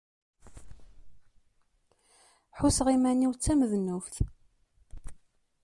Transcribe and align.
Ḥusseɣ 2.57 2.87
iman-iw 2.95 3.31
d 3.33 3.39
tamednubt. 3.41 4.15